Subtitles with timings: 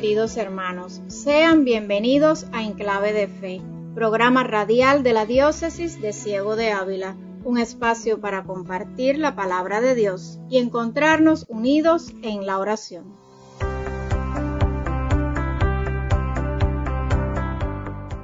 [0.00, 3.60] Queridos hermanos, sean bienvenidos a Enclave de Fe,
[3.96, 9.80] programa radial de la Diócesis de Ciego de Ávila, un espacio para compartir la palabra
[9.80, 13.06] de Dios y encontrarnos unidos en la oración.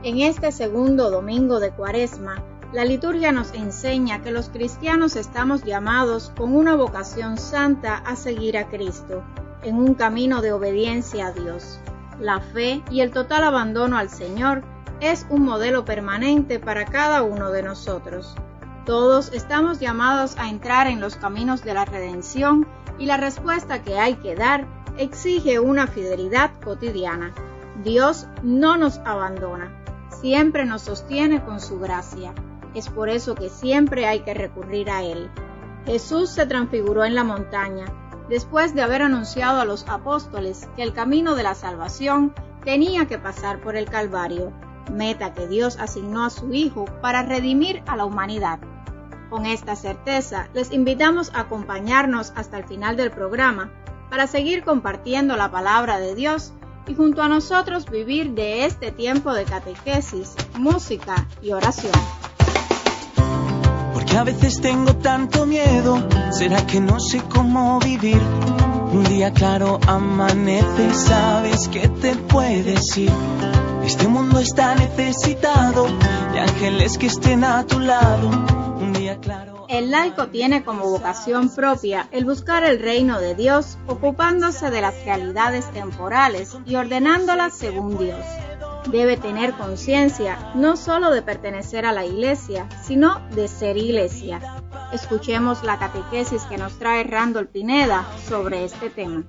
[0.05, 6.31] En este segundo domingo de Cuaresma, la liturgia nos enseña que los cristianos estamos llamados
[6.37, 9.25] con una vocación santa a seguir a Cristo
[9.65, 11.81] en un camino de obediencia a Dios.
[12.21, 14.63] La fe y el total abandono al Señor
[15.01, 18.37] es un modelo permanente para cada uno de nosotros.
[18.87, 22.67] Todos estamos llamados a entrar en los caminos de la redención
[22.99, 24.67] y la respuesta que hay que dar
[24.99, 27.35] exige una fidelidad cotidiana.
[27.83, 29.73] Dios no nos abandona,
[30.21, 32.33] siempre nos sostiene con su gracia.
[32.75, 35.31] Es por eso que siempre hay que recurrir a Él.
[35.87, 37.87] Jesús se transfiguró en la montaña,
[38.29, 43.19] después de haber anunciado a los apóstoles que el camino de la salvación tenía que
[43.19, 44.53] pasar por el Calvario,
[44.93, 48.59] meta que Dios asignó a su Hijo para redimir a la humanidad.
[49.31, 53.71] Con esta certeza, les invitamos a acompañarnos hasta el final del programa
[54.11, 56.53] para seguir compartiendo la palabra de Dios
[56.87, 61.93] y junto a nosotros vivir de este tiempo de catequesis, música y oración.
[64.05, 68.21] Porque a veces tengo tanto miedo, ¿será que no sé cómo vivir?
[68.93, 73.11] Un día claro amanece, sabes que te puedes ir.
[73.83, 75.87] Este mundo está necesitado
[76.35, 78.29] de ángeles que estén a tu lado.
[78.79, 79.65] Un día claro.
[79.71, 85.03] El laico tiene como vocación propia el buscar el reino de Dios, ocupándose de las
[85.07, 88.21] realidades temporales y ordenándolas según Dios
[88.91, 94.41] debe tener conciencia no solo de pertenecer a la iglesia, sino de ser iglesia.
[94.93, 99.25] Escuchemos la catequesis que nos trae Randall Pineda sobre este tema.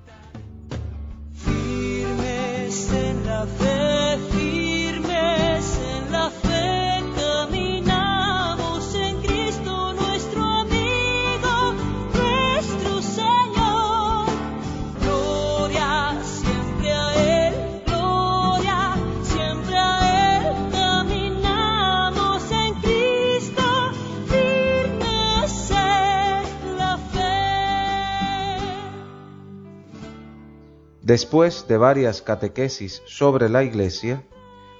[31.06, 34.24] Después de varias catequesis sobre la Iglesia,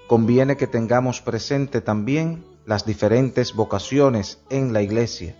[0.09, 5.37] conviene que tengamos presente también las diferentes vocaciones en la Iglesia,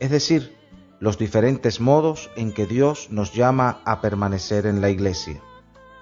[0.00, 0.56] es decir,
[0.98, 5.40] los diferentes modos en que Dios nos llama a permanecer en la Iglesia.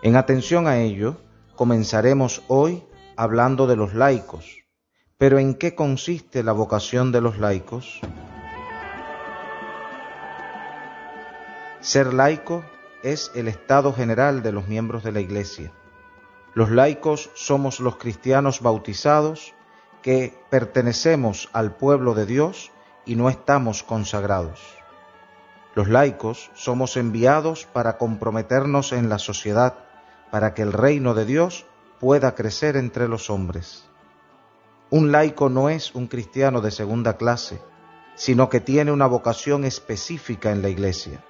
[0.03, 1.19] En atención a ello,
[1.54, 2.84] comenzaremos hoy
[3.16, 4.64] hablando de los laicos.
[5.19, 8.00] Pero ¿en qué consiste la vocación de los laicos?
[11.82, 12.64] Ser laico
[13.02, 15.72] es el estado general de los miembros de la Iglesia.
[16.54, 19.54] Los laicos somos los cristianos bautizados
[20.02, 22.70] que pertenecemos al pueblo de Dios
[23.04, 24.60] y no estamos consagrados.
[25.74, 29.74] Los laicos somos enviados para comprometernos en la sociedad,
[30.30, 31.66] para que el reino de Dios
[31.98, 33.88] pueda crecer entre los hombres.
[34.90, 37.62] Un laico no es un cristiano de segunda clase,
[38.14, 41.24] sino que tiene una vocación específica en la Iglesia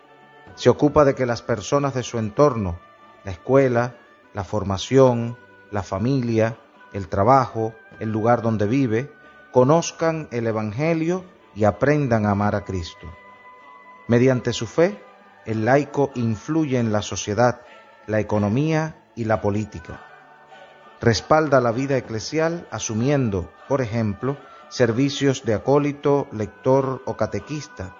[0.55, 2.79] se ocupa de que las personas de su entorno,
[3.25, 3.97] la escuela,
[4.35, 5.37] la formación,
[5.71, 6.59] la familia,
[6.93, 9.13] el trabajo, el lugar donde vive,
[9.53, 11.25] conozcan el Evangelio
[11.55, 13.07] y aprendan a amar a Cristo.
[14.09, 15.03] Mediante su fe,
[15.47, 17.63] el laico influye en la sociedad,
[18.07, 20.01] la economía y la política.
[21.01, 24.37] Respalda la vida eclesial asumiendo, por ejemplo,
[24.69, 27.97] servicios de acólito, lector o catequista,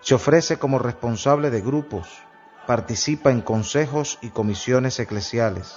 [0.00, 2.08] se ofrece como responsable de grupos,
[2.66, 5.76] participa en consejos y comisiones eclesiales.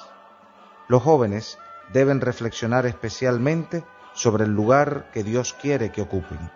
[0.88, 1.58] Los jóvenes
[1.92, 3.84] deben reflexionar especialmente
[4.14, 6.52] sobre el lugar que Dios quiere que ocupen.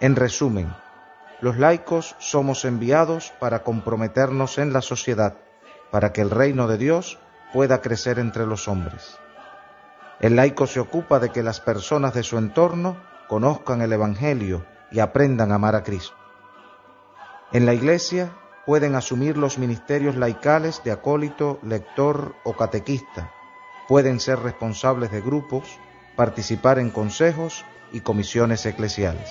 [0.00, 0.72] En resumen,
[1.40, 5.34] los laicos somos enviados para comprometernos en la sociedad,
[5.90, 7.18] para que el reino de Dios
[7.52, 9.18] pueda crecer entre los hombres.
[10.20, 12.96] El laico se ocupa de que las personas de su entorno
[13.28, 16.17] conozcan el Evangelio y aprendan a amar a Cristo.
[17.50, 18.30] En la Iglesia
[18.66, 23.32] pueden asumir los ministerios laicales de acólito, lector o catequista.
[23.88, 25.78] Pueden ser responsables de grupos,
[26.14, 29.30] participar en consejos y comisiones eclesiales.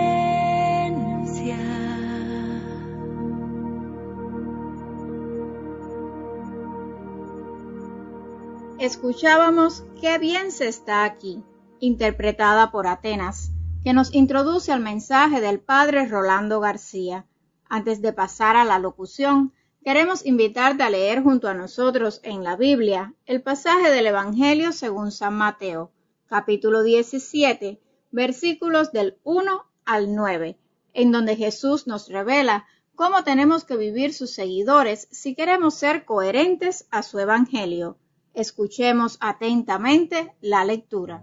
[8.80, 11.44] Escuchábamos Qué bien se está aquí,
[11.80, 13.52] interpretada por Atenas,
[13.84, 17.28] que nos introduce al mensaje del padre Rolando García.
[17.70, 22.56] Antes de pasar a la locución, queremos invitarte a leer junto a nosotros en la
[22.56, 25.92] Biblia el pasaje del Evangelio según San Mateo,
[26.32, 30.58] capítulo 17, versículos del 1 al 9,
[30.94, 36.88] en donde Jesús nos revela cómo tenemos que vivir sus seguidores si queremos ser coherentes
[36.90, 37.98] a su Evangelio.
[38.34, 41.22] Escuchemos atentamente la lectura.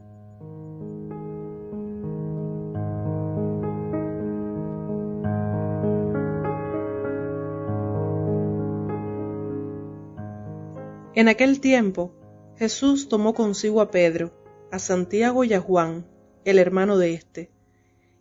[11.14, 12.12] En aquel tiempo,
[12.58, 14.32] Jesús tomó consigo a Pedro,
[14.70, 16.06] a Santiago y a Juan,
[16.44, 17.50] el hermano de éste,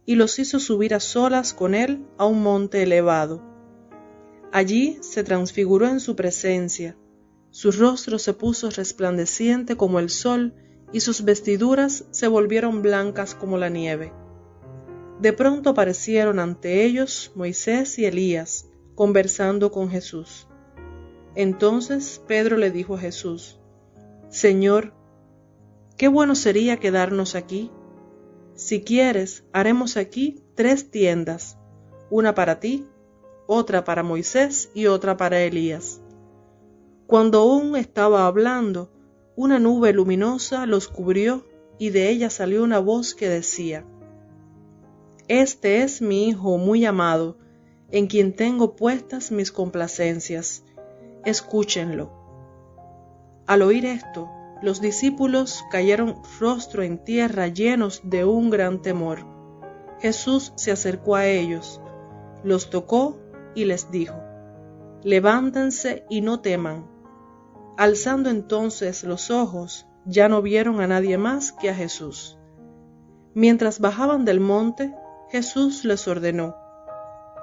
[0.05, 3.43] y los hizo subir a solas con él a un monte elevado.
[4.51, 6.97] Allí se transfiguró en su presencia,
[7.49, 10.53] su rostro se puso resplandeciente como el sol
[10.93, 14.13] y sus vestiduras se volvieron blancas como la nieve.
[15.19, 20.47] De pronto aparecieron ante ellos Moisés y Elías, conversando con Jesús.
[21.35, 23.59] Entonces Pedro le dijo a Jesús,
[24.29, 24.93] Señor,
[25.97, 27.71] qué bueno sería quedarnos aquí.
[28.53, 31.57] Si quieres, haremos aquí tres tiendas,
[32.09, 32.87] una para ti,
[33.47, 36.01] otra para Moisés y otra para Elías.
[37.07, 38.91] Cuando aún estaba hablando,
[39.35, 41.45] una nube luminosa los cubrió
[41.79, 43.85] y de ella salió una voz que decía,
[45.27, 47.37] Este es mi Hijo muy amado,
[47.91, 50.63] en quien tengo puestas mis complacencias.
[51.23, 52.11] Escúchenlo.
[53.45, 54.29] Al oír esto,
[54.61, 59.25] los discípulos cayeron rostro en tierra llenos de un gran temor.
[59.99, 61.81] Jesús se acercó a ellos,
[62.43, 63.19] los tocó
[63.55, 64.15] y les dijo,
[65.03, 66.87] Levántense y no teman.
[67.77, 72.37] Alzando entonces los ojos, ya no vieron a nadie más que a Jesús.
[73.33, 74.95] Mientras bajaban del monte,
[75.29, 76.55] Jesús les ordenó,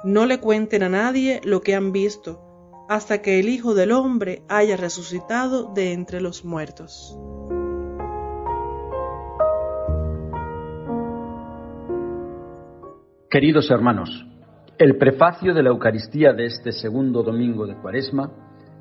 [0.04, 2.43] no le cuenten a nadie lo que han visto,
[2.88, 7.16] hasta que el Hijo del Hombre haya resucitado de entre los muertos.
[13.30, 14.24] Queridos hermanos,
[14.78, 18.30] el prefacio de la Eucaristía de este segundo domingo de Cuaresma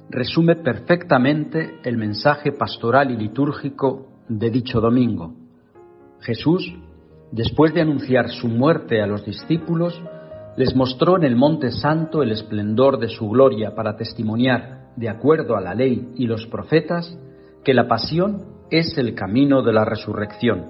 [0.09, 5.33] resume perfectamente el mensaje pastoral y litúrgico de dicho domingo.
[6.19, 6.71] Jesús,
[7.31, 9.99] después de anunciar su muerte a los discípulos,
[10.55, 15.55] les mostró en el Monte Santo el esplendor de su gloria para testimoniar, de acuerdo
[15.55, 17.17] a la ley y los profetas,
[17.63, 20.65] que la pasión es el camino de la resurrección.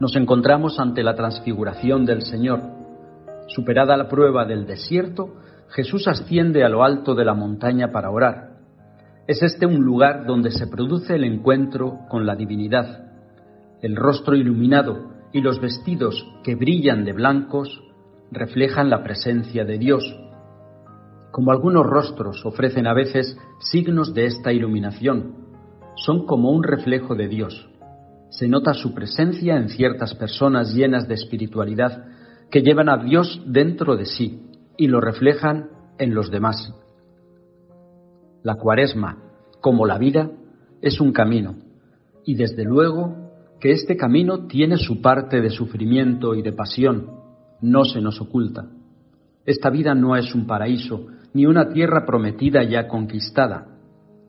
[0.00, 2.60] Nos encontramos ante la transfiguración del Señor.
[3.46, 5.36] Superada la prueba del desierto,
[5.68, 8.56] Jesús asciende a lo alto de la montaña para orar.
[9.28, 13.12] Es este un lugar donde se produce el encuentro con la divinidad.
[13.80, 17.80] El rostro iluminado y los vestidos que brillan de blancos
[18.32, 20.02] reflejan la presencia de Dios.
[21.30, 25.36] Como algunos rostros ofrecen a veces signos de esta iluminación,
[25.96, 27.68] son como un reflejo de Dios.
[28.30, 32.06] Se nota su presencia en ciertas personas llenas de espiritualidad
[32.50, 34.42] que llevan a Dios dentro de sí
[34.78, 36.74] y lo reflejan en los demás.
[38.42, 39.18] La cuaresma,
[39.60, 40.30] como la vida,
[40.80, 41.56] es un camino,
[42.24, 47.21] y desde luego que este camino tiene su parte de sufrimiento y de pasión,
[47.62, 48.68] no se nos oculta.
[49.46, 53.78] Esta vida no es un paraíso, ni una tierra prometida ya conquistada.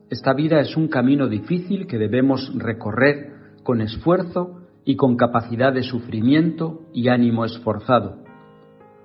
[0.08, 5.82] Esta vida es un camino difícil que debemos recorrer con esfuerzo y con capacidad de
[5.82, 8.22] sufrimiento y ánimo esforzado.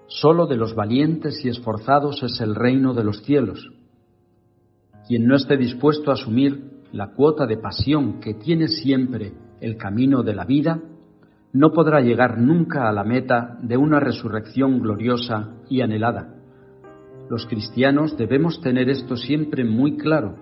[0.08, 3.72] Solo de los valientes y esforzados es el reino de los cielos.
[5.08, 10.24] Quien no esté dispuesto a asumir la cuota de pasión que tiene siempre el camino
[10.24, 10.82] de la vida,
[11.52, 16.36] no podrá llegar nunca a la meta de una resurrección gloriosa y anhelada.
[17.30, 20.36] Los cristianos debemos tener esto siempre muy claro,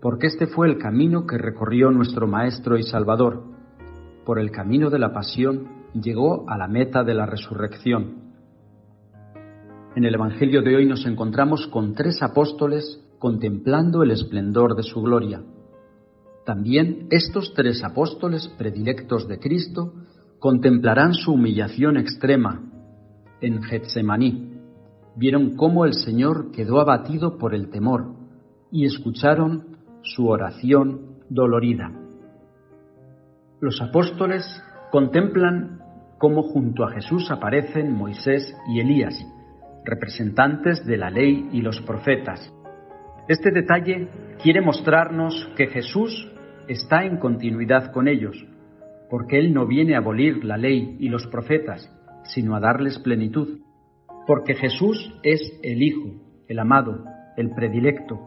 [0.00, 3.42] porque este fue el camino que recorrió nuestro Maestro y Salvador.
[4.24, 8.22] Por el camino de la pasión llegó a la meta de la resurrección.
[9.96, 15.00] En el Evangelio de hoy nos encontramos con tres apóstoles contemplando el esplendor de su
[15.00, 15.42] gloria.
[16.44, 19.94] También estos tres apóstoles predilectos de Cristo
[20.44, 22.60] contemplarán su humillación extrema
[23.40, 24.60] en Getsemaní.
[25.16, 28.14] Vieron cómo el Señor quedó abatido por el temor
[28.70, 31.90] y escucharon su oración dolorida.
[33.58, 34.44] Los apóstoles
[34.90, 35.80] contemplan
[36.18, 39.14] cómo junto a Jesús aparecen Moisés y Elías,
[39.86, 42.52] representantes de la ley y los profetas.
[43.28, 44.10] Este detalle
[44.42, 46.30] quiere mostrarnos que Jesús
[46.68, 48.36] está en continuidad con ellos,
[49.14, 51.88] porque Él no viene a abolir la ley y los profetas,
[52.24, 53.60] sino a darles plenitud,
[54.26, 57.04] porque Jesús es el Hijo, el amado,
[57.36, 58.18] el predilecto.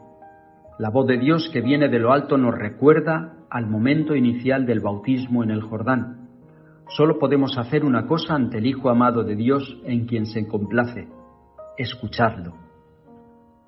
[0.79, 4.79] La voz de Dios que viene de lo alto nos recuerda al momento inicial del
[4.79, 6.29] bautismo en el Jordán.
[6.87, 11.09] Solo podemos hacer una cosa ante el Hijo amado de Dios en quien se complace,
[11.77, 12.53] escucharlo.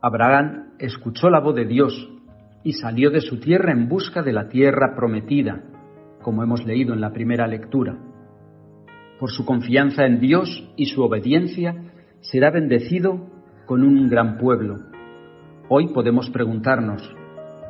[0.02, 2.10] Abraham escuchó la voz de Dios
[2.64, 5.66] y salió de su tierra en busca de la tierra prometida,
[6.22, 7.98] como hemos leído en la primera lectura.
[9.20, 11.76] Por su confianza en Dios y su obediencia,
[12.22, 13.28] será bendecido
[13.66, 14.78] con un gran pueblo.
[15.70, 17.02] Hoy podemos preguntarnos,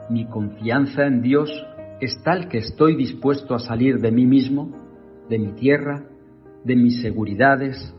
[0.10, 1.50] ¿mi confianza en Dios
[2.00, 4.72] es tal que estoy dispuesto a salir de mí mismo,
[5.28, 6.06] de mi tierra,
[6.64, 7.96] de mis seguridades,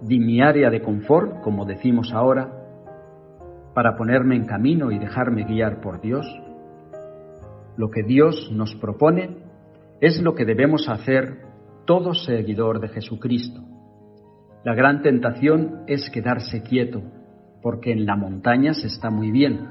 [0.00, 2.50] de mi área de confort, como decimos ahora,
[3.74, 6.26] para ponerme en camino y dejarme guiar por Dios?
[7.76, 9.41] Lo que Dios nos propone
[10.02, 11.38] es lo que debemos hacer
[11.86, 13.62] todo seguidor de Jesucristo.
[14.62, 17.02] La gran tentación es quedarse quieto,
[17.62, 19.70] porque en la montaña se está muy bien.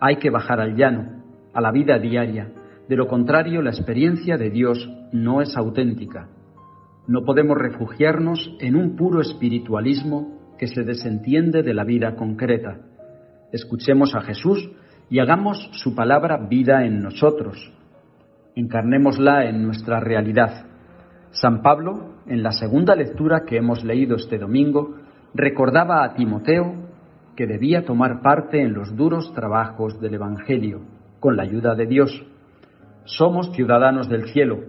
[0.00, 2.52] Hay que bajar al llano, a la vida diaria.
[2.88, 6.28] De lo contrario, la experiencia de Dios no es auténtica.
[7.08, 12.86] No podemos refugiarnos en un puro espiritualismo que se desentiende de la vida concreta
[13.52, 14.70] escuchemos a Jesús
[15.08, 17.72] y hagamos su palabra vida en nosotros.
[18.58, 20.64] Encarnémosla en nuestra realidad.
[21.30, 24.94] San Pablo, en la segunda lectura que hemos leído este domingo,
[25.34, 26.72] recordaba a Timoteo
[27.36, 30.80] que debía tomar parte en los duros trabajos del Evangelio,
[31.20, 32.26] con la ayuda de Dios.
[33.04, 34.60] Somos ciudadanos del cielo,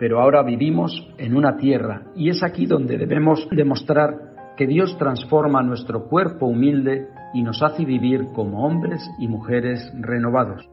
[0.00, 5.62] pero ahora vivimos en una tierra y es aquí donde debemos demostrar que Dios transforma
[5.62, 10.68] nuestro cuerpo humilde y nos hace vivir como hombres y mujeres renovados.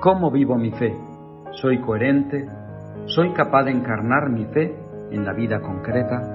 [0.00, 0.94] ¿Cómo vivo mi fe?
[1.52, 2.46] ¿Soy coherente?
[3.06, 4.76] ¿Soy capaz de encarnar mi fe
[5.10, 6.34] en la vida concreta?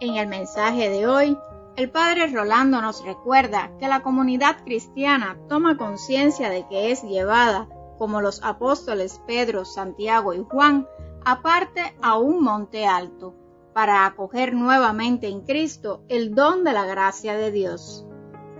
[0.00, 1.38] En el mensaje de hoy,
[1.76, 7.66] el padre Rolando nos recuerda que la comunidad cristiana toma conciencia de que es llevada,
[7.98, 10.86] como los apóstoles Pedro, Santiago y Juan,
[11.24, 13.34] aparte a un monte alto,
[13.72, 18.06] para acoger nuevamente en Cristo el don de la gracia de Dios.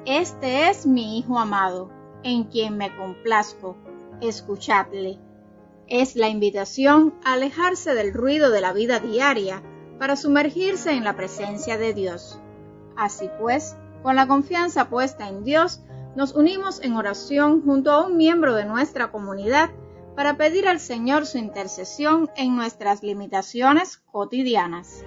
[0.07, 1.90] Este es mi Hijo amado,
[2.22, 3.77] en quien me complazco.
[4.20, 5.18] Escuchadle.
[5.88, 9.62] Es la invitación a alejarse del ruido de la vida diaria
[9.98, 12.40] para sumergirse en la presencia de Dios.
[12.96, 15.83] Así pues, con la confianza puesta en Dios,
[16.14, 19.70] nos unimos en oración junto a un miembro de nuestra comunidad
[20.14, 25.05] para pedir al Señor su intercesión en nuestras limitaciones cotidianas.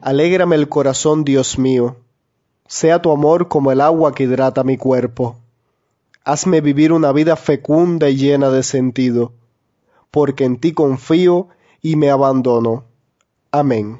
[0.00, 1.96] Alégrame el corazón, Dios mío
[2.68, 5.36] sea tu amor como el agua que hidrata mi cuerpo.
[6.24, 9.32] Hazme vivir una vida fecunda y llena de sentido,
[10.10, 11.48] porque en ti confío
[11.82, 12.84] y me abandono.
[13.50, 13.98] Amén.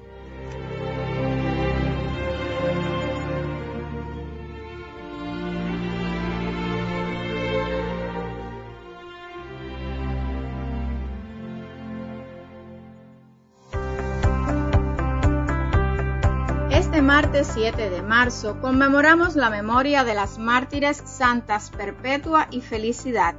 [17.07, 23.37] martes 7 de marzo conmemoramos la memoria de las mártires santas Perpetua y Felicidad,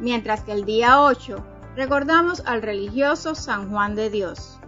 [0.00, 1.36] mientras que el día 8
[1.76, 4.58] recordamos al religioso San Juan de Dios.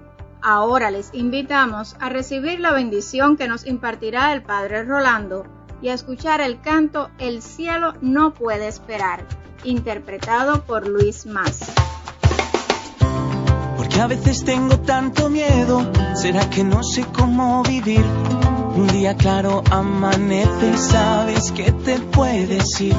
[0.40, 5.44] Ahora les invitamos a recibir la bendición que nos impartirá el Padre Rolando
[5.80, 9.26] y a escuchar el canto El cielo no puede esperar,
[9.64, 11.60] interpretado por Luis Más.
[13.76, 18.04] Porque a veces tengo tanto miedo, ¿será que no sé cómo vivir?
[18.74, 22.96] Un día claro amanece sabes que te puedes ir.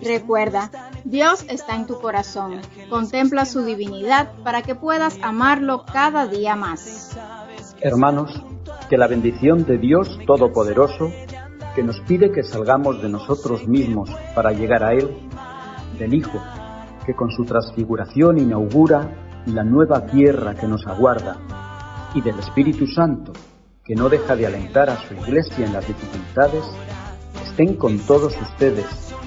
[0.00, 0.70] Recuerda,
[1.14, 2.60] Dios está en tu corazón.
[2.90, 7.16] Contempla su divinidad para que puedas amarlo cada día más.
[7.80, 8.42] Hermanos,
[8.90, 11.12] que la bendición de Dios Todopoderoso,
[11.76, 15.08] que nos pide que salgamos de nosotros mismos para llegar a Él,
[16.00, 16.42] del Hijo,
[17.06, 19.08] que con su transfiguración inaugura
[19.46, 21.36] la nueva tierra que nos aguarda,
[22.12, 23.32] y del Espíritu Santo,
[23.84, 26.64] que no deja de alentar a su iglesia en las dificultades,
[27.54, 28.84] estén con todos ustedes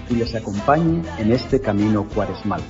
[0.09, 2.61] y les acompañe en este camino cuaresmal.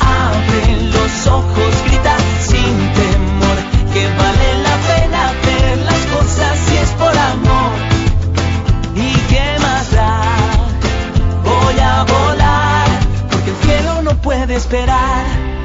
[0.00, 3.58] Abre los ojos, grita sin temor,
[3.92, 7.72] que vale la pena ver las cosas si es por amor.
[8.96, 10.20] ¿Y qué más da?
[11.44, 12.88] Voy a volar,
[13.30, 15.59] porque el cielo no puede esperar.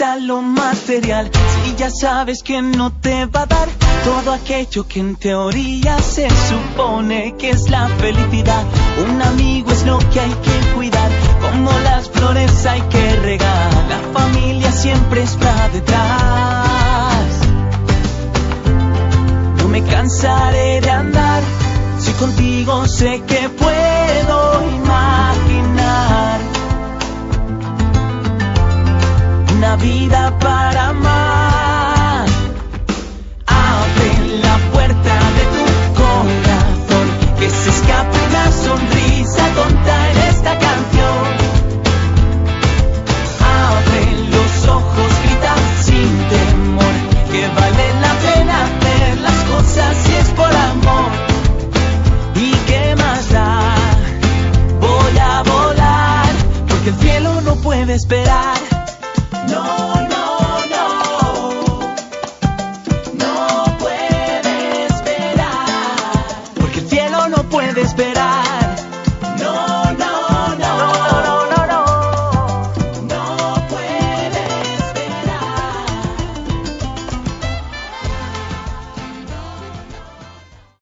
[0.00, 1.30] A lo material
[1.64, 3.68] si ya sabes que no te va a dar
[4.04, 8.64] todo aquello que en teoría se supone que es la felicidad.
[9.08, 13.72] Un amigo es lo que hay que cuidar, como las flores hay que regar.
[13.88, 17.28] La familia siempre está detrás.
[19.56, 21.42] No me cansaré de andar
[21.98, 25.27] si contigo sé que puedo imaginar
[29.58, 32.26] una vida para amar.
[33.46, 34.10] Abre
[34.44, 35.64] la puerta de tu
[36.00, 37.06] corazón,
[37.40, 38.77] que se escape una sonrisa